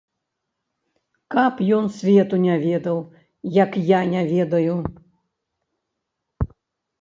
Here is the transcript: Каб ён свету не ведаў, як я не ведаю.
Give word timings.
Каб 1.33 1.59
ён 1.79 1.85
свету 1.97 2.35
не 2.45 2.55
ведаў, 2.63 2.97
як 3.59 3.77
я 3.91 4.01
не 4.15 4.23
ведаю. 4.33 4.75